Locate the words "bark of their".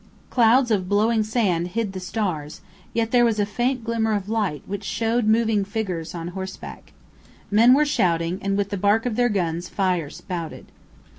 8.77-9.29